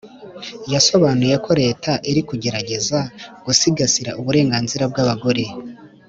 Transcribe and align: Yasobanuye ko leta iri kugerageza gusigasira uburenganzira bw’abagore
Yasobanuye 0.73 1.35
ko 1.45 1.51
leta 1.61 1.91
iri 2.09 2.21
kugerageza 2.29 2.99
gusigasira 3.45 4.11
uburenganzira 4.19 4.83
bw’abagore 4.91 5.43